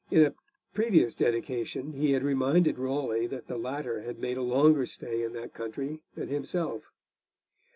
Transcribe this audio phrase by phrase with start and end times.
[0.09, 0.33] In a
[0.73, 5.33] previous dedication he had reminded Raleigh that the latter had made a longer stay in
[5.33, 6.89] that country than himself.